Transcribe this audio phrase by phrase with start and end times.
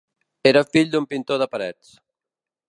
[0.51, 1.95] Era fill d'un pintor de parets.